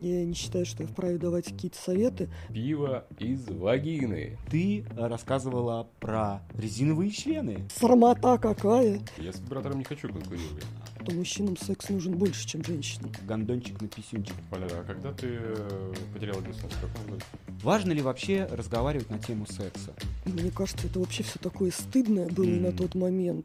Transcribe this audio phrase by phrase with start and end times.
[0.00, 2.30] Я не считаю, что я вправе давать какие-то советы.
[2.52, 4.38] Пиво из вагины.
[4.50, 7.68] Ты рассказывала про резиновые члены.
[7.74, 9.00] Срамота какая!
[9.18, 10.64] Я с вибратором не хочу конкурировать.
[11.04, 13.12] То мужчинам секс нужен больше, чем женщинам.
[13.26, 14.34] Гондончик на писюнчик.
[14.50, 16.76] Валера, а когда ты э, потеряла девственность?
[16.76, 17.24] В каком году?
[17.62, 19.92] Важно ли вообще разговаривать на тему секса?
[20.24, 22.62] Мне кажется, это вообще все такое стыдное было М.
[22.62, 23.44] на тот момент.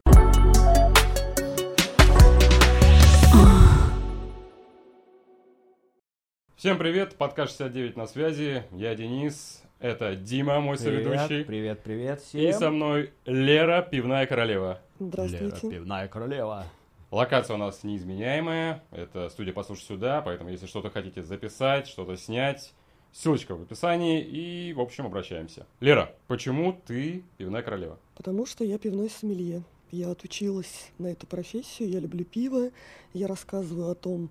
[6.56, 8.64] Всем привет, подкаст 69 на связи.
[8.72, 11.44] Я Денис, это Дима, мой соведущий.
[11.44, 12.54] привет, привет И всем.
[12.54, 14.80] со мной Лера, пивная королева.
[15.00, 15.46] Здравствуйте.
[15.46, 16.66] Лера, пивная королева.
[17.12, 18.82] Локация у нас неизменяемая.
[18.92, 22.74] Это студия «Послушай сюда», поэтому если что-то хотите записать, что-то снять,
[23.12, 25.66] ссылочка в описании и, в общем, обращаемся.
[25.82, 28.00] Лера, почему ты пивная королева?
[28.16, 29.64] Потому что я пивной сомелье.
[29.92, 32.70] Я отучилась на эту профессию, я люблю пиво.
[33.14, 34.30] Я рассказываю о том,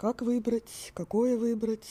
[0.00, 1.86] как выбрать, какое выбрать,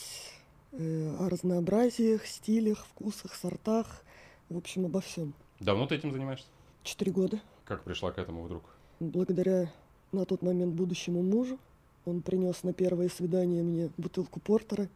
[0.72, 4.02] э, о разнообразиях, стилях, вкусах, сортах.
[4.50, 5.36] В общем, обо всем.
[5.60, 6.48] Давно ты этим занимаешься?
[6.82, 7.40] Четыре года.
[7.66, 8.64] Как пришла к этому вдруг?
[9.00, 9.72] Благодаря
[10.12, 11.60] на тот момент будущему мужу.
[12.06, 14.90] Он принес на первое свидание мне бутылку портера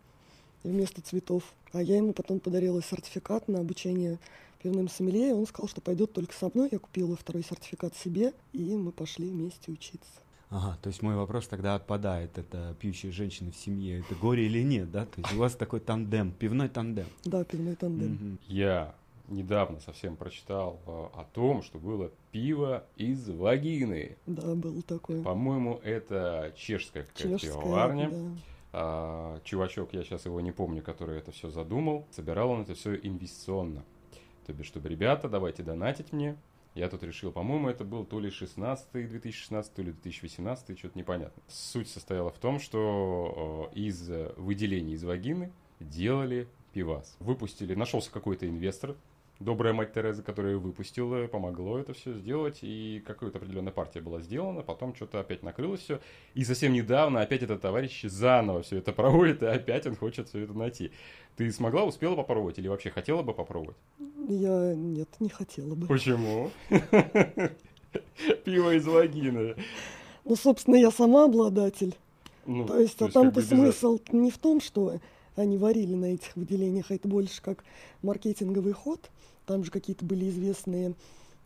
[0.63, 1.43] вместо цветов.
[1.71, 4.17] А я ему потом подарила сертификат на обучение
[4.63, 5.29] пивным сомелье.
[5.29, 6.69] и Он сказал, что пойдет только со мной.
[6.71, 10.22] Я купила второй сертификат себе, и мы пошли вместе учиться.
[10.53, 12.37] Ага, то есть мой вопрос тогда отпадает.
[12.37, 15.05] Это пьющая женщина в семье, это горе или нет, да?
[15.05, 17.07] То есть у вас такой тандем, пивной тандем.
[17.25, 18.37] Да, пивной тандем.
[18.47, 18.93] Я
[19.29, 24.15] недавно совсем прочитал э, о том, что было пиво из вагины.
[24.27, 25.23] Да, было такое.
[25.23, 28.09] По-моему, это чешская какая-то пивоварня.
[28.11, 28.17] да.
[28.75, 32.95] А, чувачок, я сейчас его не помню, который это все задумал, собирал он это все
[32.95, 33.83] инвестиционно.
[34.45, 36.35] То бишь, чтобы, ребята, давайте донатить мне.
[36.75, 41.43] Я тут решил, по-моему, это был то ли 16 2016, то ли 2018, что-то непонятно.
[41.47, 47.16] Суть состояла в том, что э, из выделений из вагины делали пивас.
[47.19, 48.95] Выпустили, нашелся какой-то инвестор,
[49.39, 54.61] добрая мать Тереза, которая выпустила, помогло это все сделать, и какая-то определенная партия была сделана,
[54.61, 55.99] потом что-то опять накрылось все,
[56.33, 60.39] и совсем недавно опять этот товарищ заново все это проводит, и опять он хочет все
[60.39, 60.91] это найти.
[61.35, 63.77] Ты смогла, успела попробовать или вообще хотела бы попробовать?
[64.29, 65.88] Я, нет, не хотела бы.
[65.88, 66.51] Почему?
[68.45, 69.55] Пиво из вагины.
[70.25, 71.95] Ну, собственно, я сама обладатель.
[72.45, 74.99] Ну, То есть, а как там-то бы без смысл не в том, что
[75.35, 77.63] они варили на этих выделениях, а это больше как
[78.01, 79.09] маркетинговый ход.
[79.45, 80.94] Там же какие-то были известные,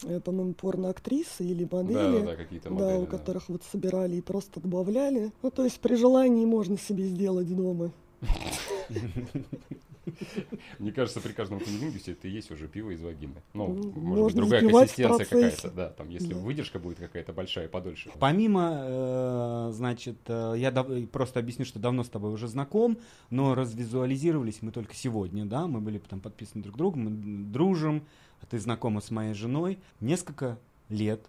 [0.04, 2.98] э, по-моему, порноактрисы или модели, Да, да, какие-то да, модели.
[2.98, 3.18] у да.
[3.18, 5.32] которых вот собирали и просто добавляли.
[5.42, 7.92] Ну, то есть при желании можно себе сделать дома.
[10.80, 13.36] Мне кажется, при каждом кунилингусе это и есть уже пиво из вагины.
[13.54, 17.68] Ну, Ну, может быть, другая консистенция какая-то, да, там, если выдержка будет какая-то большая и
[17.68, 18.12] подольше.
[18.20, 20.72] Помимо, э, значит, э, я
[21.12, 22.98] просто объясню, что давно с тобой уже знаком,
[23.30, 28.04] но развизуализировались мы только сегодня, да, мы были там подписаны друг к другу, мы дружим,
[28.50, 29.80] ты знакома с моей женой.
[30.00, 30.58] Несколько
[30.90, 31.22] лет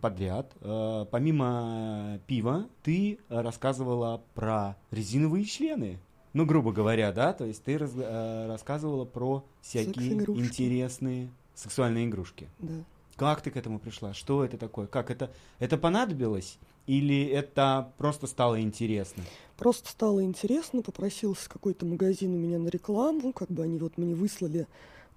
[0.00, 5.98] подряд, э, помимо пива, ты рассказывала про резиновые члены.
[6.32, 10.40] Ну, грубо говоря, да, то есть ты раз- э, рассказывала про всякие Секс-игрушки.
[10.42, 12.48] интересные сексуальные игрушки.
[12.58, 12.74] Да.
[13.16, 14.14] Как ты к этому пришла?
[14.14, 14.86] Что это такое?
[14.86, 15.30] Как это?
[15.58, 16.58] Это понадобилось?
[16.86, 19.24] Или это просто стало интересно?
[19.56, 24.14] Просто стало интересно, попросился какой-то магазин у меня на рекламу, как бы они вот мне
[24.14, 24.66] выслали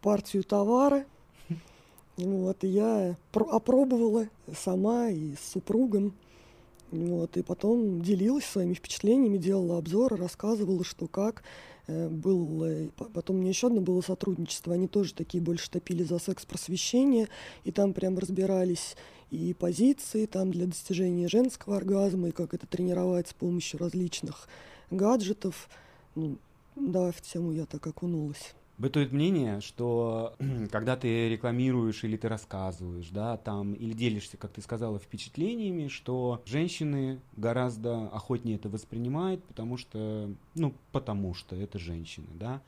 [0.02, 1.06] партию товара.
[2.18, 6.14] Вот, и я про- опробовала сама и с супругом.
[6.92, 11.44] Вот, и потом делилась своими впечатлениями, делала обзоры, рассказывала, что как.
[11.88, 16.20] Э, Был, по- потом у еще одно было сотрудничество, они тоже такие больше топили за
[16.20, 17.30] секс-просвещение,
[17.64, 18.96] и там прям разбирались
[19.32, 24.50] и позиции там для достижения женского оргазма, и как это тренировать с помощью различных
[24.90, 25.70] гаджетов.
[26.16, 26.38] Ну,
[26.76, 28.54] да, в тему я так окунулась.
[28.82, 30.34] Бытует мнение, что
[30.72, 36.42] когда ты рекламируешь или ты рассказываешь, да, там, или делишься, как ты сказала, впечатлениями, что
[36.48, 42.64] женщины гораздо охотнее это воспринимают, потому что, ну, потому что это женщины, да.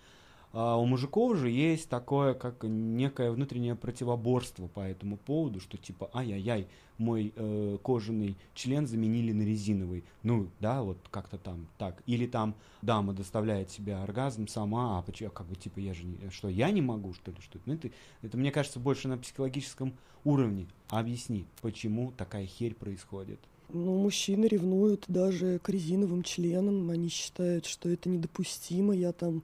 [0.53, 6.11] А у мужиков же есть такое, как некое внутреннее противоборство по этому поводу, что типа,
[6.13, 6.67] ай-яй-яй,
[6.99, 10.03] мой э, кожаный член заменили на резиновый.
[10.21, 12.03] Ну, да, вот как-то там так.
[12.05, 12.53] Или там
[12.83, 16.69] дама доставляет себе оргазм сама, а почему, как бы, типа, я же, не, что, я
[16.69, 17.67] не могу, что ли, что это?
[17.67, 17.89] Ну, это,
[18.21, 20.67] это, мне кажется, больше на психологическом уровне.
[20.89, 23.39] Объясни, почему такая херь происходит?
[23.69, 26.91] Ну, мужчины ревнуют даже к резиновым членам.
[26.91, 28.93] Они считают, что это недопустимо.
[28.93, 29.41] Я там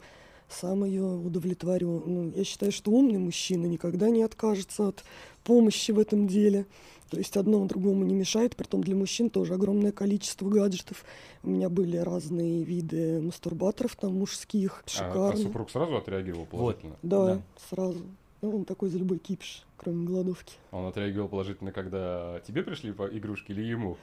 [0.50, 2.04] сам ее удовлетворю.
[2.06, 5.04] Ну, я считаю, что умный мужчина никогда не откажется от
[5.44, 6.66] помощи в этом деле.
[7.10, 11.04] То есть одно другому не мешает, притом для мужчин тоже огромное количество гаджетов.
[11.44, 15.30] У меня были разные виды мастурбаторов там мужских, шикарные.
[15.30, 16.98] А, а супруг сразу отреагировал положительно?
[17.02, 17.10] Вот.
[17.10, 18.00] Да, да, сразу.
[18.42, 20.54] Ну, он такой за любой кипиш, кроме голодовки.
[20.72, 23.98] Он отреагировал положительно, когда тебе пришли по игрушки или ему?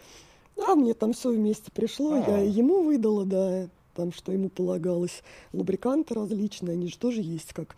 [0.67, 2.31] А, мне там все вместе пришло, А-а-а.
[2.31, 5.23] я ему выдала, да, там, что ему полагалось.
[5.53, 7.77] Лубриканты различные, они же тоже есть, как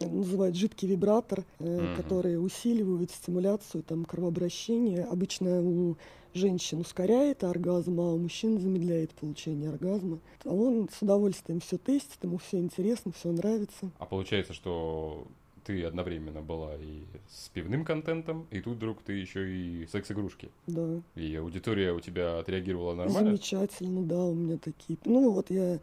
[0.00, 1.96] называют жидкий вибратор, э, mm-hmm.
[1.96, 5.04] которые усиливают стимуляцию там, кровообращения.
[5.04, 5.96] Обычно у
[6.32, 10.20] женщин ускоряет оргазм, а у мужчин замедляет получение оргазма.
[10.44, 13.90] А он с удовольствием все тестит, ему все интересно, все нравится.
[13.98, 15.26] А получается, что
[15.70, 20.50] ты одновременно была и с пивным контентом, и тут вдруг ты еще и секс-игрушки.
[20.66, 21.00] Да.
[21.14, 23.30] И аудитория у тебя отреагировала нормально?
[23.30, 24.98] Замечательно, да, у меня такие.
[25.04, 25.78] Ну вот я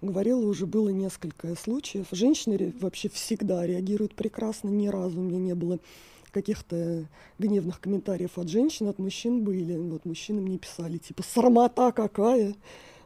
[0.00, 2.06] говорила, уже было несколько случаев.
[2.12, 5.80] Женщины вообще всегда реагируют прекрасно, ни разу у меня не было
[6.30, 7.06] каких-то
[7.38, 9.76] гневных комментариев от женщин, от мужчин были.
[9.76, 12.54] Вот мужчины мне писали, типа, срамота какая,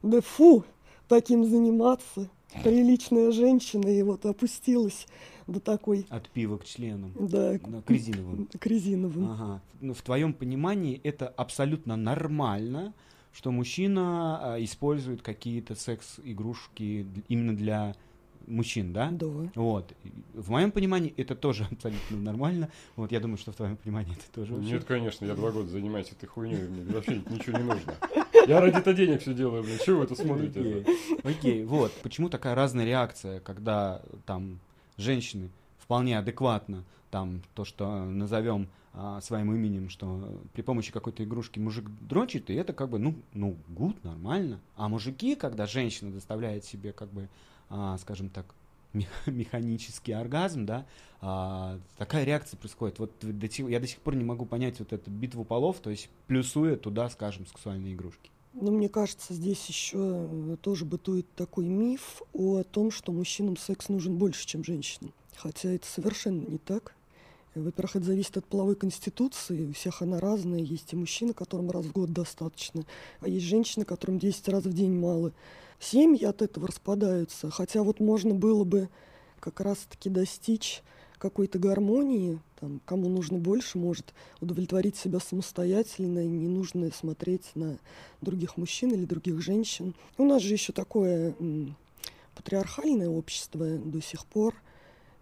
[0.03, 0.65] да фу,
[1.09, 2.31] таким заниматься.
[2.63, 5.07] Приличная женщина, и вот опустилась
[5.47, 6.07] до такой...
[6.09, 7.13] От пива к членам.
[7.19, 7.59] Да.
[7.59, 8.49] к резиновым.
[8.59, 9.31] К резиновым.
[9.31, 9.63] Ага.
[9.81, 12.95] Ну, в твоем понимании это абсолютно нормально,
[13.33, 17.95] что мужчина а, использует какие-то секс-игрушки именно для
[18.49, 19.11] мужчин, да?
[19.11, 19.27] Да.
[19.55, 19.93] Вот.
[20.35, 22.71] В моем понимании это тоже абсолютно нормально.
[22.97, 24.55] Вот я думаю, что в твоем понимании это тоже.
[24.55, 24.87] Нет, очень...
[24.87, 27.95] конечно, я два года занимаюсь этой хуйней, мне вообще ничего не нужно.
[28.47, 29.77] Я ради-то денег все делаю, блин.
[29.85, 30.61] Чего вы это смотрите?
[30.61, 30.85] Окей,
[31.23, 31.93] Окей, вот.
[32.03, 34.59] Почему такая разная реакция, когда там
[34.97, 41.59] женщины вполне адекватно там то, что назовем а, своим именем, что при помощи какой-то игрушки
[41.59, 44.61] мужик дрочит, и это как бы, ну, ну, гуд, нормально.
[44.77, 47.29] А мужики, когда женщина доставляет себе, как бы,
[47.99, 48.55] скажем так,
[49.27, 50.87] механический оргазм, да,
[51.21, 52.99] а, такая реакция происходит.
[52.99, 55.91] Вот до сих, я до сих пор не могу понять вот эту битву полов, то
[55.91, 58.31] есть плюсуя туда, скажем, сексуальные игрушки.
[58.55, 59.99] Ну, мне кажется, здесь еще
[60.31, 65.13] э, тоже бытует такой миф о том, что мужчинам секс нужен больше, чем женщинам.
[65.37, 66.95] Хотя это совершенно не так.
[67.55, 69.67] Во-первых, это зависит от половой конституции.
[69.67, 70.61] У всех она разная.
[70.61, 72.85] Есть и мужчины, которым раз в год достаточно,
[73.21, 75.33] а есть женщины, которым 10 раз в день мало.
[75.81, 77.51] Семьи от этого распадаются.
[77.51, 78.89] Хотя вот можно было бы
[79.41, 80.83] как раз-таки достичь
[81.19, 87.79] какой-то гармонии, там, кому нужно больше, может удовлетворить себя самостоятельно, и не нужно смотреть на
[88.21, 89.95] других мужчин или других женщин.
[90.17, 91.35] У нас же еще такое
[92.37, 94.55] патриархальное общество до сих пор–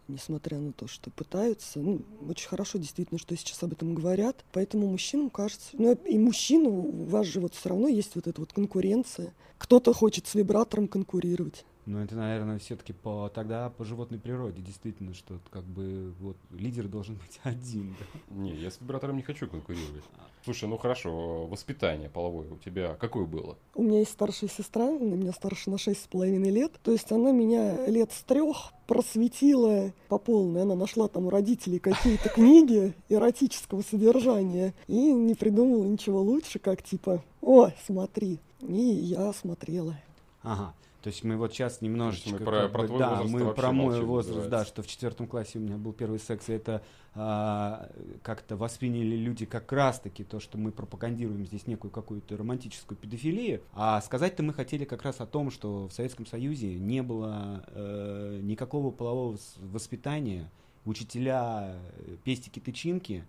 [0.08, 1.78] несмотря на то, что пытаются.
[1.78, 4.44] Ну, очень хорошо действительно, что сейчас об этом говорят.
[4.52, 5.68] Поэтому мужчинам кажется...
[5.72, 9.34] Ну, и мужчину, у вас же вот все равно есть вот эта вот конкуренция.
[9.58, 11.64] Кто-то хочет с вибратором конкурировать.
[11.86, 16.88] Ну, это, наверное, все-таки по тогда по животной природе, действительно, что как бы вот лидер
[16.88, 17.94] должен быть один.
[17.98, 18.34] Да?
[18.34, 20.04] Не, я с вибратором не хочу конкурировать.
[20.44, 23.56] Слушай, ну хорошо, воспитание половое у тебя какое было?
[23.74, 26.72] У меня есть старшая сестра, она меня старше на шесть с половиной лет.
[26.82, 30.62] То есть она меня лет с трех просветила по полной.
[30.62, 36.82] Она нашла там у родителей какие-то книги эротического содержания и не придумала ничего лучше, как
[36.82, 38.40] типа, о, смотри.
[38.60, 39.96] И я смотрела.
[40.42, 40.74] Ага.
[41.06, 42.30] То есть мы вот сейчас немножечко...
[42.30, 45.60] Мы про, про твой да, возраст мы про мой возраст, да, что в четвертом классе
[45.60, 46.82] у меня был первый секс, и это
[47.14, 47.88] а,
[48.24, 53.62] как-то восприняли люди как раз-таки то, что мы пропагандируем здесь некую какую-то романтическую педофилию.
[53.72, 58.40] А сказать-то мы хотели как раз о том, что в Советском Союзе не было э,
[58.42, 60.50] никакого полового воспитания,
[60.86, 63.22] учителя э, пестики-тычинки,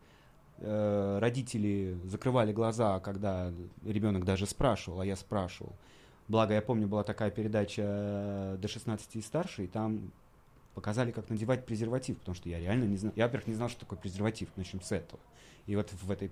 [0.58, 3.54] э, родители закрывали глаза, когда
[3.86, 5.76] ребенок даже спрашивал, а я спрашивал.
[6.28, 10.12] Благо, я помню, была такая передача э, до 16 и старше, и там
[10.76, 13.14] показали, как надевать презерватив, потому что я реально не знал.
[13.16, 15.20] Я, во-первых, не знал, что такое презерватив, начнем с этого.
[15.66, 16.32] И вот в этой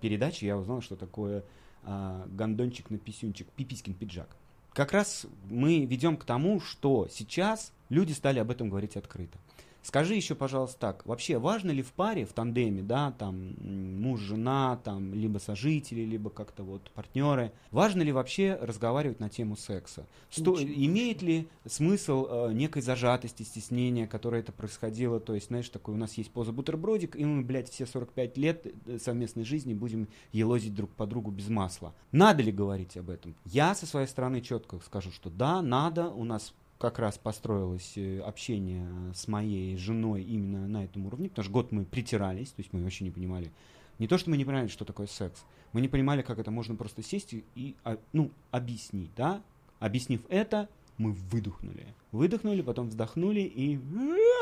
[0.00, 1.44] передаче я узнал, что такое
[1.84, 4.28] а, гондончик на писюнчик, пипискин пиджак.
[4.72, 9.38] Как раз мы ведем к тому, что сейчас люди стали об этом говорить открыто.
[9.82, 14.78] Скажи еще, пожалуйста, так, вообще важно ли в паре, в тандеме, да, там муж, жена,
[14.84, 20.06] там либо сожители, либо как-то вот партнеры, важно ли вообще разговаривать на тему секса?
[20.30, 25.94] Сто, имеет ли смысл э, некой зажатости, стеснения, которое это происходило, то есть, знаешь, такой
[25.94, 30.08] у нас есть поза бутербродик, и мы, блядь, все 45 лет э, совместной жизни будем
[30.32, 31.94] елозить друг по другу без масла.
[32.12, 33.34] Надо ли говорить об этом?
[33.44, 38.20] Я со своей стороны четко скажу, что да, надо, у нас как раз построилось э,
[38.20, 42.72] общение с моей женой именно на этом уровне, потому что год мы притирались, то есть
[42.72, 43.50] мы вообще не понимали,
[43.98, 46.76] не то, что мы не понимали, что такое секс, мы не понимали, как это можно
[46.76, 49.42] просто сесть и, а, ну, объяснить, да,
[49.80, 50.68] объяснив это,
[50.98, 51.86] мы выдохнули.
[52.12, 53.78] Выдохнули, потом вздохнули, и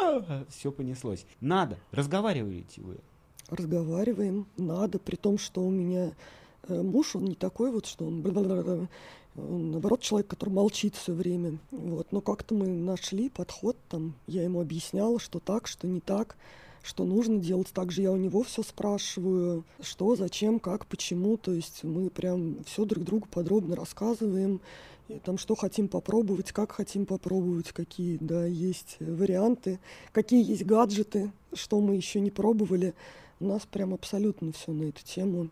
[0.49, 1.27] все понеслось.
[1.41, 2.99] Надо, разговариваете вы.
[3.49, 6.13] Разговариваем, надо, при том, что у меня
[6.69, 8.23] э, муж, он не такой вот, что он
[9.37, 11.59] наоборот человек, который молчит все время.
[11.71, 12.11] Вот.
[12.11, 16.37] Но как-то мы нашли подход, там, я ему объясняла, что так, что не так
[16.87, 17.73] что нужно делать.
[17.73, 21.37] Также я у него все спрашиваю, что, зачем, как, почему.
[21.37, 24.61] То есть мы прям все друг другу подробно рассказываем.
[25.09, 29.79] И там что хотим попробовать, как хотим попробовать, какие да, есть варианты,
[30.13, 32.95] какие есть гаджеты, что мы еще не пробовали.
[33.39, 35.49] У нас прям абсолютно все на эту тему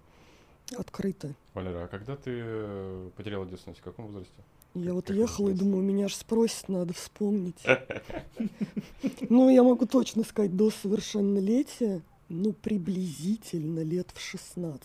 [0.77, 1.35] открыто.
[1.55, 4.35] Валера, а когда ты э, потеряла девственность, в каком возрасте?
[4.75, 7.63] Я вот ехала и думаю, меня же спросить надо вспомнить.
[9.29, 14.83] Ну, я могу точно сказать, до совершеннолетия, ну, приблизительно лет в 16.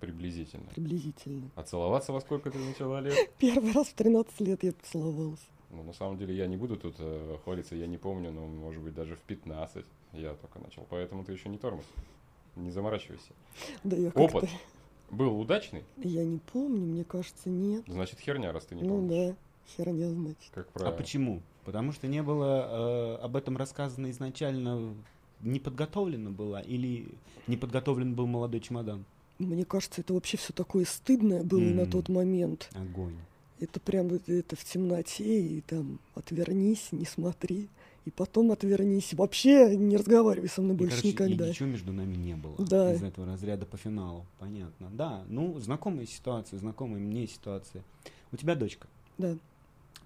[0.00, 0.64] Приблизительно.
[0.74, 1.50] Приблизительно.
[1.54, 3.30] А целоваться во сколько ты начала лет?
[3.38, 5.44] Первый раз в 13 лет я поцеловалась.
[5.70, 8.82] Ну, на самом деле, я не буду тут э, хвалиться, я не помню, но, может
[8.82, 10.86] быть, даже в 15 я только начал.
[10.88, 11.84] Поэтому ты еще не тормоз.
[12.56, 13.32] Не заморачивайся.
[13.84, 14.48] Да я Опыт
[15.10, 15.84] был удачный?
[15.96, 17.84] Я не помню, мне кажется, нет.
[17.86, 19.10] Значит, херня, раз ты не ну, помнишь.
[19.10, 19.36] Ну да,
[19.76, 20.50] херня, значит.
[20.52, 20.94] Как правило.
[20.94, 21.42] А почему?
[21.64, 24.94] Потому что не было э, об этом рассказано изначально,
[25.40, 27.08] не подготовлено было, или
[27.46, 29.04] не подготовлен был молодой чемодан?
[29.38, 31.74] Мне кажется, это вообще все такое стыдное было mm.
[31.74, 32.70] на тот момент.
[32.74, 33.16] Огонь.
[33.60, 37.68] Это прям это в темноте, и там отвернись, не смотри
[38.08, 39.12] и потом отвернись.
[39.12, 41.46] Вообще не разговаривай со мной и, больше короче, никогда.
[41.46, 42.56] И ничего между нами не было.
[42.58, 42.94] Да.
[42.94, 44.24] Из этого разряда по финалу.
[44.38, 44.88] Понятно.
[44.90, 47.84] Да, ну, знакомая ситуация, знакомая мне ситуация.
[48.32, 48.88] У тебя дочка.
[49.18, 49.36] Да.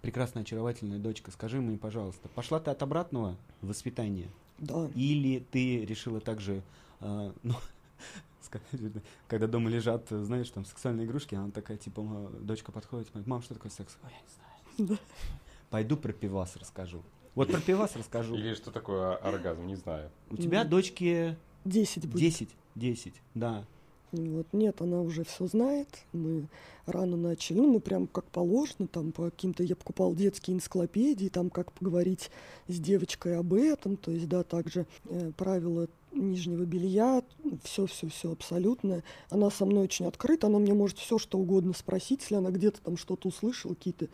[0.01, 1.31] Прекрасная, очаровательная дочка.
[1.31, 4.29] Скажи мне, пожалуйста, пошла ты от обратного воспитания?
[4.59, 4.91] Да.
[4.97, 6.61] Или ты решила также,
[7.01, 7.55] э, ну,
[9.29, 13.55] когда дома лежат, знаешь, там сексуальные игрушки, она такая, типа, дочка подходит, говорит, мам, что
[13.55, 13.97] такое секс?
[14.03, 14.99] Ой, я не знаю.
[14.99, 15.05] Да.
[15.71, 17.05] Пойду про пивас расскажу.
[17.35, 18.35] Вот про пивас расскажу.
[18.35, 20.11] Или что такое оргазм, не знаю.
[20.31, 21.37] У тебя дочки...
[21.65, 22.21] Десять будет.
[22.21, 23.65] Десять, десять, да.
[24.11, 25.89] Вот, нет, она уже все знает.
[26.13, 26.49] Мы
[26.87, 27.59] рано начали.
[27.59, 29.63] Ну, мы прям как положено, там по каким-то...
[29.63, 32.31] Я покупал детские энциклопедии, там как поговорить
[32.69, 33.97] с девочкой об этом.
[33.97, 37.23] То есть, да, также э, правила нижнего белья,
[37.65, 39.03] все-все-все абсолютно.
[39.31, 42.81] Она со мной очень открыта, она мне может все что угодно спросить, если она где-то
[42.83, 44.09] там что-то услышала, какие-то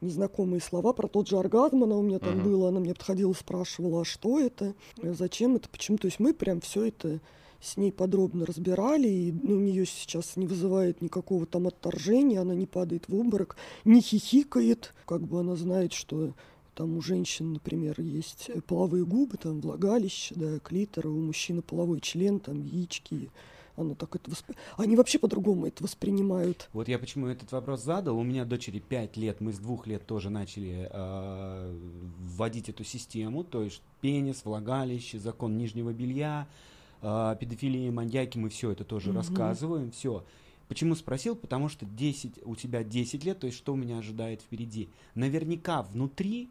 [0.00, 2.44] незнакомые слова про тот же оргазм, она у меня там uh-huh.
[2.44, 5.98] была, она мне подходила, спрашивала, а что это, зачем это, почему.
[5.98, 7.20] То есть мы прям все это
[7.64, 12.54] с ней подробно разбирали, и ну, у нее сейчас не вызывает никакого там отторжения, она
[12.54, 16.34] не падает в обморок, не хихикает, как бы она знает, что
[16.74, 22.40] там у женщин, например, есть половые губы, там влагалище, да, клитор, у мужчины половой член,
[22.40, 23.30] там яички.
[23.76, 24.50] Оно так это восп...
[24.76, 26.68] Они вообще по-другому это воспринимают.
[26.72, 28.16] Вот я почему этот вопрос задал.
[28.16, 31.78] У меня дочери 5 лет, мы с двух лет тоже начали э,
[32.18, 36.46] вводить эту систему, то есть пенис, влагалище, закон нижнего белья,
[37.02, 39.18] э, педофилия, маньяки, мы все это тоже угу.
[39.18, 40.24] рассказываем, все.
[40.68, 41.34] Почему спросил?
[41.36, 44.88] Потому что 10, у тебя 10 лет, то есть что у меня ожидает впереди?
[45.14, 46.48] Наверняка внутри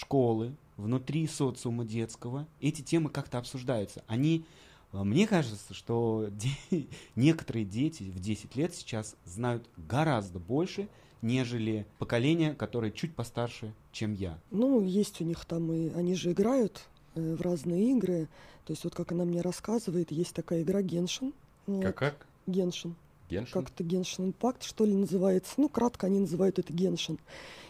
[0.00, 4.02] школы, внутри социума детского эти темы как-то обсуждаются.
[4.06, 4.44] Они,
[4.92, 10.88] э, мне кажется, что де- некоторые дети в 10 лет сейчас знают гораздо больше,
[11.22, 14.38] нежели поколение, которое чуть постарше, чем я.
[14.50, 15.90] Ну, есть у них там и...
[15.90, 18.28] Они же играют э, в разные игры.
[18.64, 21.34] То есть вот как она мне рассказывает, есть такая игра Геншин.
[21.66, 21.82] Вот.
[21.82, 22.26] Как как?
[22.46, 22.94] Геншин.
[23.30, 23.52] Геншин?
[23.52, 25.54] Как-то Геншин Импакт, что ли, называется.
[25.56, 27.18] Ну, кратко они называют это Геншин.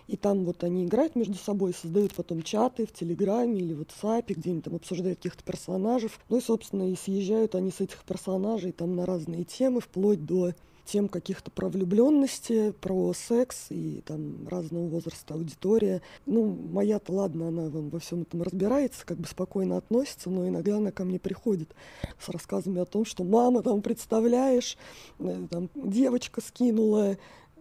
[0.09, 4.25] И там вот они играют между собой, создают потом чаты в Телеграме или в WhatsApp,
[4.29, 6.11] где они там обсуждают каких-то персонажей.
[6.29, 10.53] Ну и, собственно, и съезжают они с этих персонажей там на разные темы, вплоть до
[10.85, 16.03] тем каких-то про влюбленности, про секс и там разного возраста аудитория.
[16.27, 20.77] Ну, моя-то, ладно, она вам во всем этом разбирается, как бы спокойно относится, но иногда
[20.77, 21.75] она ко мне приходит
[22.19, 24.77] с рассказами о том, что мама, там, представляешь,
[25.19, 27.17] э, там, девочка скинула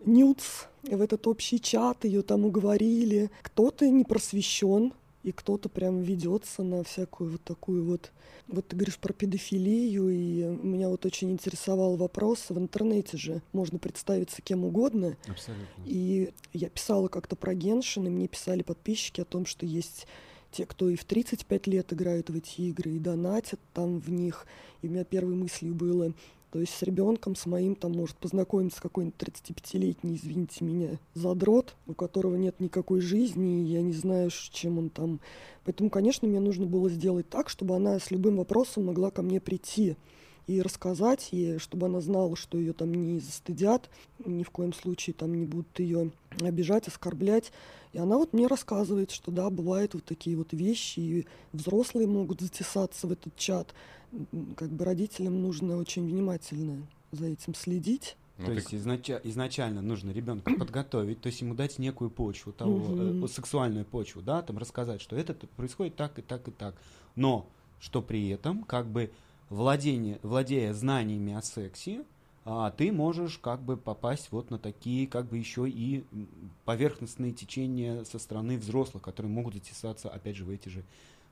[0.05, 3.31] нюц в этот общий чат, ее там уговорили.
[3.41, 8.11] Кто-то не просвещен, и кто-то прям ведется на всякую вот такую вот...
[8.47, 12.45] Вот ты говоришь про педофилию, и меня вот очень интересовал вопрос.
[12.49, 15.17] В интернете же можно представиться кем угодно.
[15.27, 15.67] Абсолютно.
[15.85, 20.07] И я писала как-то про Геншин, и мне писали подписчики о том, что есть
[20.51, 24.47] те, кто и в 35 лет играют в эти игры, и донатят там в них.
[24.81, 26.13] И у меня первой мыслью было,
[26.51, 31.93] то есть с ребенком, с моим там может познакомиться какой-нибудь 35-летний, извините меня, задрот, у
[31.93, 35.19] которого нет никакой жизни, и я не знаю, чем он там.
[35.63, 39.39] Поэтому, конечно, мне нужно было сделать так, чтобы она с любым вопросом могла ко мне
[39.39, 39.95] прийти.
[40.49, 43.87] И рассказать ей, чтобы она знала, что ее там не застыдят,
[44.25, 46.09] ни в коем случае там не будут ее
[46.41, 47.51] обижать, оскорблять.
[47.93, 52.41] И она вот мне рассказывает, что да, бывают вот такие вот вещи, и взрослые могут
[52.41, 53.75] затесаться в этот чат.
[54.55, 58.15] Как бы родителям нужно очень внимательно за этим следить.
[58.39, 59.07] Ну, то есть изнач...
[59.23, 63.25] изначально нужно ребенка подготовить, то есть ему дать некую почву, того, угу.
[63.25, 66.73] э, сексуальную почву, да, там рассказать, что это происходит так и так и так.
[67.15, 67.45] Но
[67.79, 69.11] что при этом, как бы
[69.49, 72.03] владение, владея знаниями о сексе,
[72.45, 76.03] а, ты можешь как бы попасть вот на такие как бы еще и
[76.65, 80.83] поверхностные течения со стороны взрослых, которые могут затесаться, опять же, в эти же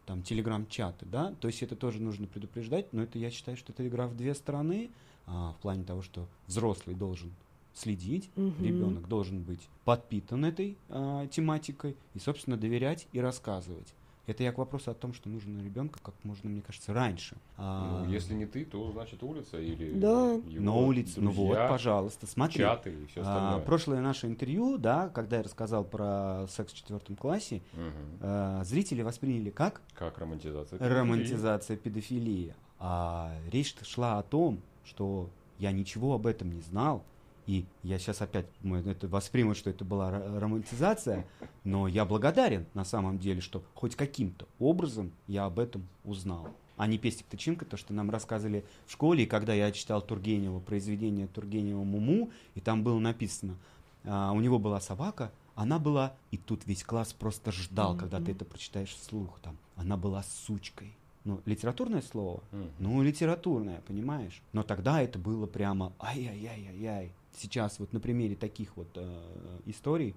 [0.06, 3.86] там телеграм-чаты, да, то есть это тоже нужно предупреждать, но это я считаю, что это
[3.88, 4.90] игра в две стороны,
[5.26, 7.32] а, в плане того, что взрослый должен
[7.74, 8.54] следить, угу.
[8.64, 13.94] ребенок должен быть подпитан этой а, тематикой и, собственно, доверять и рассказывать.
[14.28, 17.38] Это я к вопросу о том, что нужно ребенка как можно, мне кажется, раньше.
[17.56, 20.34] А, ну, если не ты, то значит улица или да.
[20.34, 21.22] его на улице.
[21.22, 22.60] ну вот, пожалуйста, смотри.
[22.60, 23.56] Чаты и все остальное.
[23.56, 27.82] А, прошлое наше интервью, да, когда я рассказал про секс в четвертом классе, угу.
[28.20, 29.82] а, зрители восприняли как?
[29.94, 30.78] Как романтизация.
[30.78, 31.00] Педофилии.
[31.00, 32.56] Романтизация педофилии.
[32.80, 37.04] А речь шла о том, что я ничего об этом не знал,
[37.48, 41.26] и я сейчас опять это восприму, что это была романтизация,
[41.64, 46.50] но я благодарен на самом деле, что хоть каким-то образом я об этом узнал.
[46.76, 50.60] А не пестик тычинка, то, что нам рассказывали в школе, и когда я читал Тургенева,
[50.60, 53.56] произведение Тургенева «Муму», и там было написано,
[54.04, 58.00] а, у него была собака, она была, и тут весь класс просто ждал, mm-hmm.
[58.00, 60.94] когда ты это прочитаешь вслух, там, она была сучкой.
[61.24, 62.42] Ну, литературное слово?
[62.52, 62.72] Mm.
[62.80, 64.42] Ну, литературное, понимаешь?
[64.54, 70.16] Но тогда это было прямо ай-яй-яй-яй-яй сейчас вот на примере таких вот э, историй,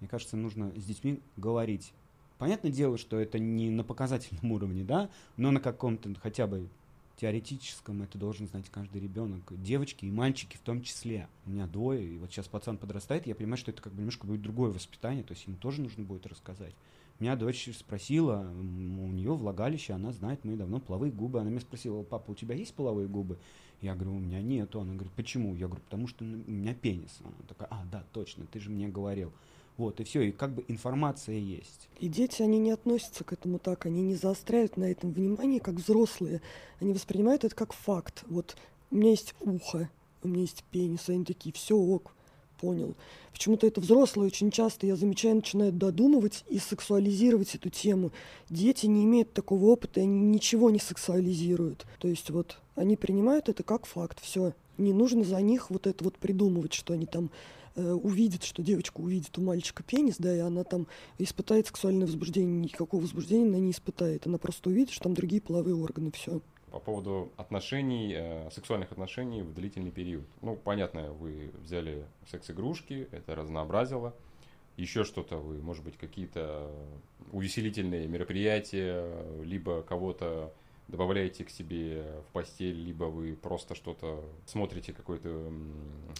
[0.00, 1.92] мне кажется, нужно с детьми говорить.
[2.38, 6.68] Понятное дело, что это не на показательном уровне, да, но на каком-то хотя бы
[7.16, 9.40] теоретическом это должен знать каждый ребенок.
[9.62, 11.28] Девочки и мальчики в том числе.
[11.46, 14.26] У меня двое, и вот сейчас пацан подрастает, я понимаю, что это как бы немножко
[14.26, 16.74] будет другое воспитание, то есть ему тоже нужно будет рассказать.
[17.20, 21.40] Меня дочь спросила, у нее влагалище, она знает мои давно половые губы.
[21.40, 23.38] Она меня спросила, папа, у тебя есть половые губы?
[23.80, 24.80] Я говорю, у меня нету.
[24.80, 25.54] Она говорит, почему?
[25.54, 27.18] Я говорю, потому что у меня пенис.
[27.20, 29.32] Она такая, а, да, точно, ты же мне говорил.
[29.76, 31.88] Вот, и все, и как бы информация есть.
[31.98, 35.74] И дети, они не относятся к этому так, они не заостряют на этом внимание, как
[35.74, 36.42] взрослые.
[36.80, 38.24] Они воспринимают это как факт.
[38.28, 38.56] Вот
[38.90, 39.90] у меня есть ухо,
[40.22, 42.14] у меня есть пенис, они такие, все ок,
[42.60, 42.94] понял.
[43.32, 48.12] Почему-то это взрослые очень часто, я замечаю, начинают додумывать и сексуализировать эту тему.
[48.48, 51.86] Дети не имеют такого опыта, они ничего не сексуализируют.
[51.98, 54.52] То есть вот они принимают это как факт, все.
[54.78, 57.30] Не нужно за них вот это вот придумывать, что они там
[57.74, 60.86] э, увидят, что девочка увидит у мальчика пенис, да, и она там
[61.18, 64.26] испытает сексуальное возбуждение, никакого возбуждения она не испытает.
[64.26, 66.40] Она просто увидит, что там другие половые органы, все
[66.74, 70.24] по поводу отношений, э, сексуальных отношений в длительный период.
[70.42, 74.12] Ну, понятно, вы взяли секс-игрушки, это разнообразило.
[74.76, 76.68] Еще что-то вы, может быть, какие-то
[77.30, 79.08] увеселительные мероприятия,
[79.44, 80.52] либо кого-то
[80.88, 85.52] добавляете к себе в постель, либо вы просто что-то смотрите какое-то,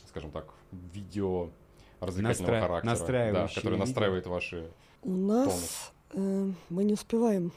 [0.06, 1.50] скажем так, видео
[1.98, 3.18] развлекательного Настра...
[3.18, 4.70] характера, да, которое настраивает ваши
[5.02, 7.50] У нас э, мы не успеваем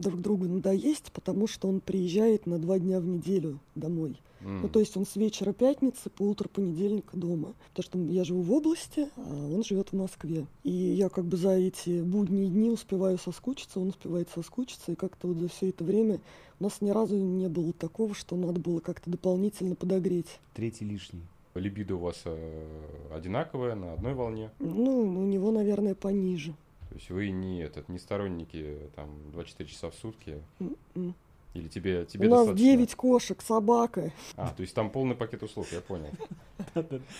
[0.00, 4.16] друг другу надоесть, потому что он приезжает на два дня в неделю домой.
[4.42, 4.60] Mm.
[4.62, 7.54] Ну, то есть он с вечера пятницы по утро понедельника дома.
[7.74, 10.46] Потому что я живу в области, а он живет в Москве.
[10.64, 14.92] И я как бы за эти будние дни успеваю соскучиться, он успевает соскучиться.
[14.92, 16.20] И как-то вот за все это время
[16.58, 20.40] у нас ни разу не было такого, что надо было как-то дополнительно подогреть.
[20.54, 21.22] Третий лишний.
[21.54, 22.66] Либидо у вас э,
[23.12, 24.50] одинаковое, на одной волне?
[24.60, 26.54] Ну, у него, наверное, пониже.
[26.90, 30.42] То есть вы не этот не сторонники там 24 часа в сутки.
[30.58, 31.14] Mm-mm.
[31.52, 32.52] Или тебе, тебе У достаточно...
[32.52, 34.12] нас 9 кошек, собака.
[34.36, 36.10] А, то есть там полный пакет услуг, я понял.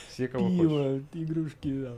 [0.08, 1.88] Все, кого Пиво, игрушки,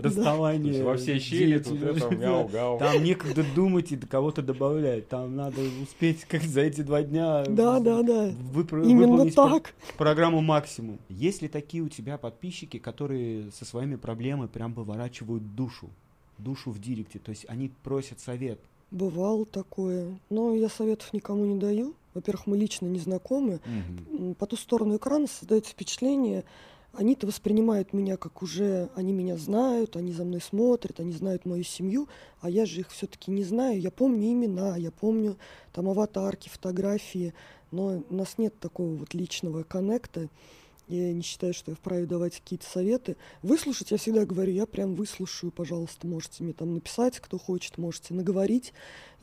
[0.00, 0.82] расставание.
[0.82, 2.78] Во все щели тут это мяу-гау.
[2.78, 5.08] Там некогда думать и кого-то добавлять.
[5.08, 8.28] Там надо успеть как за эти два дня да, да, да.
[8.28, 9.74] Именно так.
[9.98, 10.98] программу максимум.
[11.10, 15.90] Есть ли такие у тебя подписчики, которые со своими проблемами прям выворачивают душу?
[16.38, 18.60] Душу в директе, то есть они просят совет.
[18.90, 21.94] Бывало такое, но я советов никому не даю.
[22.14, 23.60] Во-первых, мы лично не знакомы.
[24.10, 24.34] Угу.
[24.34, 26.44] По ту сторону экрана создается впечатление,
[26.96, 31.64] они-то воспринимают меня как уже, они меня знают, они за мной смотрят, они знают мою
[31.64, 32.08] семью,
[32.40, 33.80] а я же их все-таки не знаю.
[33.80, 35.36] Я помню имена, я помню
[35.72, 37.34] там аватарки, фотографии,
[37.72, 40.28] но у нас нет такого вот личного коннекта.
[40.88, 43.16] Я не считаю, что я вправе давать какие-то советы.
[43.42, 48.14] Выслушать я всегда говорю, я прям выслушаю, пожалуйста, можете мне там написать, кто хочет, можете
[48.14, 48.72] наговорить,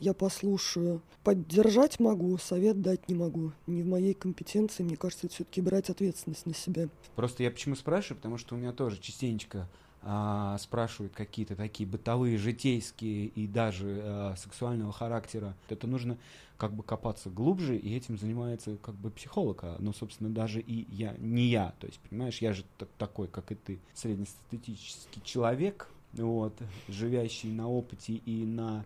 [0.00, 1.02] я послушаю.
[1.22, 3.52] Поддержать могу, совет дать не могу.
[3.66, 6.88] Не в моей компетенции, мне кажется, это все-таки брать ответственность на себя.
[7.14, 9.68] Просто я почему спрашиваю, потому что у меня тоже частенько
[10.02, 15.54] а, спрашивают какие-то такие бытовые, житейские и даже а, сексуального характера.
[15.68, 16.18] Это нужно
[16.56, 20.86] как бы копаться глубже, и этим занимается как бы психолог, а, ну, собственно, даже и
[20.94, 22.64] я, не я, то есть, понимаешь, я же
[22.98, 26.54] такой, как и ты, среднестатистический человек, вот,
[26.88, 28.84] живящий на опыте и на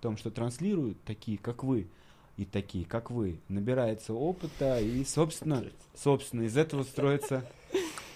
[0.00, 1.86] том, что транслируют такие, как вы,
[2.36, 7.48] и такие, как вы, набирается опыта, и, собственно, собственно, из этого строится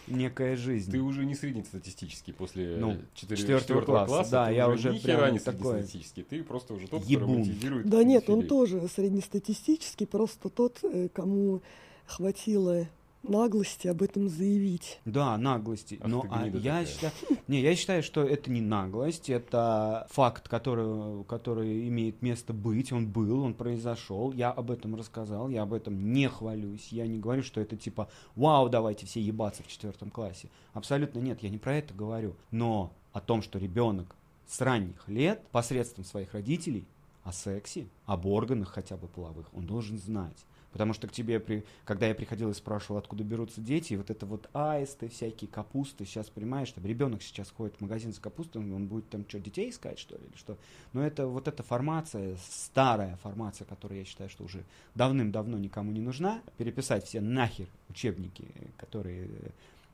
[0.07, 0.91] некая жизнь.
[0.91, 5.33] Ты уже не среднестатистический после Ну, 4, четвертого класса, да, ты я уже ни прям
[5.33, 6.23] не среднестатистический.
[6.23, 7.29] Ты просто уже тот, ебун.
[7.29, 11.61] который монетизирует Да нет, он тоже среднестатистический, просто тот, э, кому
[12.07, 12.87] хватило
[13.29, 15.01] наглости об этом заявить.
[15.05, 15.99] Да, наглости.
[16.03, 16.87] Ах Но а, я такая.
[16.87, 17.13] считаю,
[17.49, 22.93] не, я считаю, что это не наглость, это факт, который, который имеет место быть.
[22.93, 24.33] Он был, он произошел.
[24.33, 26.89] Я об этом рассказал, я об этом не хвалюсь.
[26.91, 30.49] Я не говорю, что это типа, вау, давайте все ебаться в четвертом классе.
[30.73, 32.35] Абсолютно нет, я не про это говорю.
[32.51, 34.15] Но о том, что ребенок
[34.47, 36.85] с ранних лет посредством своих родителей
[37.25, 40.45] о сексе, об органах хотя бы половых, он должен знать.
[40.77, 41.65] Потому что к тебе, при...
[41.87, 46.29] когда я приходил и спрашивал, откуда берутся дети, вот это вот аисты, всякие капусты, сейчас
[46.29, 49.71] понимаешь, что ребенок сейчас ходит в магазин с капустой, он- он будет там что, детей
[49.71, 50.59] искать, что ли, или что?
[50.93, 56.03] Но это вот эта формация, старая формация, которая я считаю, что уже давным-давно никому не
[56.03, 59.49] нужна, переписать все нахер учебники, которые э,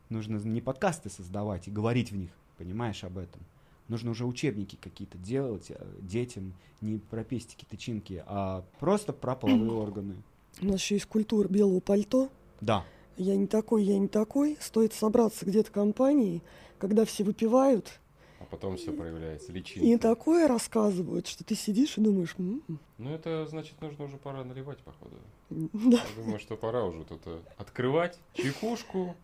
[0.09, 3.41] нужно не подкасты создавать и говорить в них, понимаешь, об этом.
[3.87, 9.71] Нужно уже учебники какие-то делать э, детям, не про пестики, тычинки, а просто про половые
[9.87, 10.17] органы.
[10.61, 12.29] У нас еще есть культура белого пальто.
[12.61, 12.85] Да.
[13.17, 14.57] Я не такой, я не такой.
[14.61, 16.43] Стоит собраться где-то компанией,
[16.79, 17.99] когда все выпивают,
[18.41, 19.87] А потом все проявляется, личинка.
[19.87, 22.63] и такое рассказывают, что ты сидишь и думаешь, «М,
[22.99, 25.17] Ну это значит, нужно уже пора наливать, походу.
[25.51, 26.03] да.
[26.17, 29.15] Я думаю, что пора уже тут э, открывать чекушку,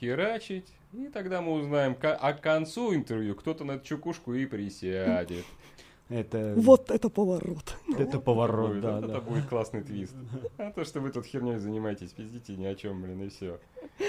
[0.00, 5.44] херачить, и тогда мы узнаем, а к концу интервью кто-то на эту чекушку и присядет.
[6.08, 7.76] Это, Вот это поворот.
[7.98, 8.98] это поворот, Будет, да.
[9.00, 10.14] Это будет классный твист.
[10.56, 13.58] А то, что вы тут херней занимаетесь, пиздите ни о чем, блин, и все.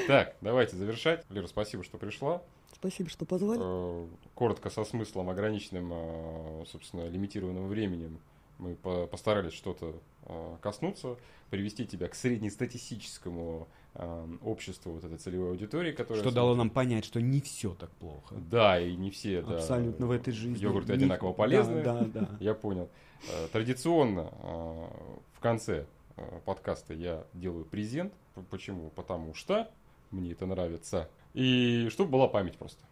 [0.08, 1.26] Так, давайте завершать.
[1.30, 2.42] Лера, спасибо, что пришла.
[2.74, 3.60] Спасибо, что позвали.
[3.64, 8.20] Э, Коротко, со смыслом, ограниченным, э, собственно, лимитированным временем
[8.60, 11.18] мы по- постарались что-то э, коснуться,
[11.50, 13.68] привести тебя к среднестатистическому
[14.44, 16.24] обществу вот этой целевой аудитории, которая...
[16.24, 18.36] Что дало нам понять, что не все так плохо.
[18.36, 19.56] Да, и не все, да.
[19.56, 20.62] Абсолютно в этой жизни.
[20.64, 21.84] Йогурты не- одинаково полезны.
[21.84, 22.30] Да, да, да.
[22.40, 22.90] Я понял.
[23.32, 24.88] Э, Традиционно э,
[25.34, 28.14] в конце э, подкаста я делаю презент.
[28.52, 28.92] Почему?
[28.92, 29.68] Потому что
[30.12, 31.10] мне это нравится.
[31.34, 32.84] И чтобы была память просто.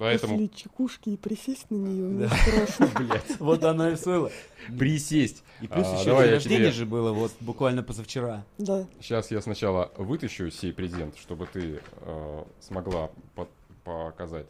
[0.00, 2.34] Поэтому После чекушки и присесть на нее, мне Да.
[2.34, 2.86] страшно.
[3.04, 4.30] блядь, Вот оно и стоило.
[4.78, 5.44] присесть.
[5.60, 8.42] И плюс А, еще день рождения тебе- же было вот буквально позавчера.
[8.56, 8.86] Да.
[9.02, 13.46] Сейчас я сначала вытащу сей презент, чтобы ты э, смогла по-
[13.84, 14.48] показать.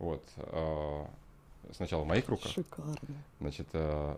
[0.00, 0.24] Вот.
[0.38, 1.04] э,
[1.70, 2.50] сначала в моих руках.
[2.50, 2.96] Шикарно.
[3.40, 4.16] Значит, э,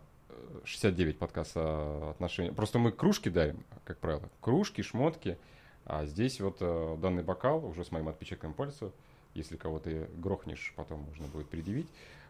[0.64, 2.52] 69 подкаста отношения.
[2.52, 4.22] Просто мы кружки дарим, как правило.
[4.40, 5.36] Кружки, шмотки.
[5.84, 8.90] А здесь вот э, данный бокал уже с моим отпечатком пальца.
[9.36, 11.86] Если кого ты грохнешь, потом можно будет предъявить.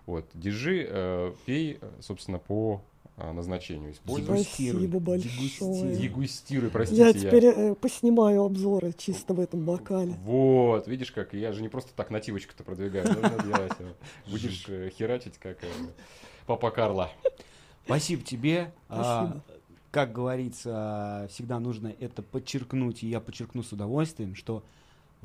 [0.07, 2.81] Вот, держи, э, пей, собственно, по
[3.17, 3.93] э, назначению.
[3.93, 4.37] Используй.
[4.37, 4.89] Дегустируй.
[4.89, 5.71] Спасибо Дегустируй.
[5.73, 5.97] большое.
[5.97, 7.03] Дегустируй, простите.
[7.03, 10.13] Я теперь э, поснимаю обзоры чисто в этом бокале.
[10.23, 13.07] Вот, видишь, как я же не просто так нативочку-то продвигаю.
[13.09, 13.73] Нужно делать,
[14.31, 15.59] Будешь э, херачить, как
[16.47, 17.11] папа Карла.
[17.85, 18.73] Спасибо тебе.
[18.89, 19.45] А, Спасибо.
[19.91, 24.63] как говорится, всегда нужно это подчеркнуть, и я подчеркну с удовольствием, что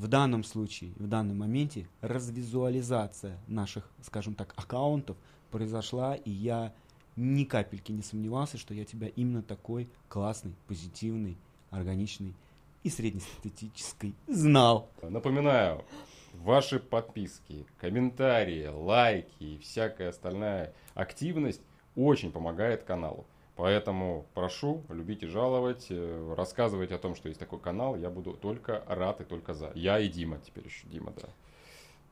[0.01, 5.15] в данном случае, в данном моменте развизуализация наших, скажем так, аккаунтов
[5.51, 6.73] произошла, и я
[7.15, 11.37] ни капельки не сомневался, что я тебя именно такой классный, позитивный,
[11.69, 12.33] органичный
[12.81, 14.89] и среднестатистический знал.
[15.03, 15.85] Напоминаю,
[16.33, 21.61] ваши подписки, комментарии, лайки и всякая остальная активность
[21.95, 23.27] очень помогает каналу.
[23.55, 27.95] Поэтому прошу, любите жаловать, э, рассказывайте о том, что есть такой канал.
[27.95, 29.71] Я буду только рад и только за.
[29.75, 30.87] Я и Дима теперь еще.
[30.87, 31.29] Дима, да.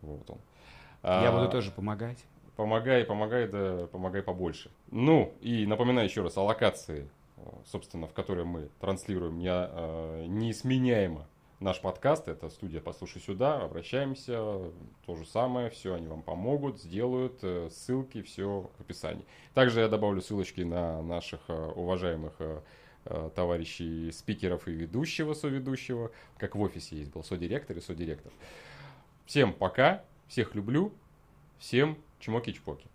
[0.01, 0.37] Вот он.
[1.03, 2.23] Я А, буду тоже помогать.
[2.55, 4.69] Помогай, помогай, да помогай побольше.
[4.91, 10.25] Ну, и напоминаю еще раз о локации, э, собственно, в которой мы транслируем не, э,
[10.27, 11.25] неизменяемо
[11.59, 12.27] наш подкаст.
[12.27, 13.61] Это студия «Послушай сюда».
[13.61, 14.71] Обращаемся,
[15.05, 19.25] то же самое, все, они вам помогут, сделают, э, ссылки, все в описании.
[19.53, 22.61] Также я добавлю ссылочки на наших э, уважаемых э,
[23.35, 28.31] товарищей спикеров и ведущего, соведущего, как в офисе есть был содиректор и содиректор.
[29.25, 30.91] Всем пока, всех люблю,
[31.57, 32.87] всем чмоки-чпоки.